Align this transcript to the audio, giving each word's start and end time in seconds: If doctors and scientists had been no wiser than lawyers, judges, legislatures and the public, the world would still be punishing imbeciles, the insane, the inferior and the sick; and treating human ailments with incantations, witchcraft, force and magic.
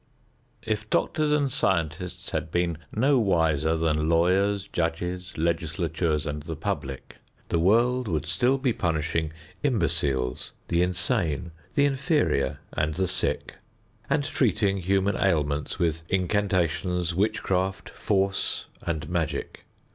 If 0.63 0.89
doctors 0.89 1.31
and 1.31 1.51
scientists 1.51 2.31
had 2.31 2.49
been 2.49 2.79
no 2.91 3.19
wiser 3.19 3.77
than 3.77 4.09
lawyers, 4.09 4.67
judges, 4.67 5.31
legislatures 5.37 6.25
and 6.25 6.41
the 6.41 6.55
public, 6.55 7.17
the 7.49 7.59
world 7.59 8.07
would 8.07 8.25
still 8.25 8.57
be 8.57 8.73
punishing 8.73 9.31
imbeciles, 9.61 10.53
the 10.69 10.81
insane, 10.81 11.51
the 11.75 11.85
inferior 11.85 12.57
and 12.73 12.95
the 12.95 13.07
sick; 13.07 13.57
and 14.09 14.23
treating 14.23 14.77
human 14.77 15.15
ailments 15.15 15.77
with 15.77 16.01
incantations, 16.09 17.13
witchcraft, 17.13 17.87
force 17.87 18.65
and 18.83 19.07
magic. 19.07 19.65